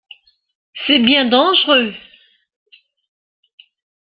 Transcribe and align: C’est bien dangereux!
C’est 0.87 0.97
bien 0.97 1.25
dangereux! 1.29 1.93